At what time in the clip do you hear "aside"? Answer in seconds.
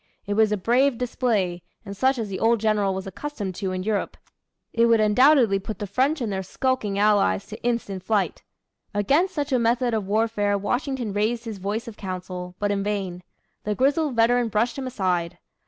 14.87-15.37